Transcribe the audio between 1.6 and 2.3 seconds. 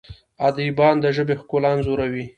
انځوروي.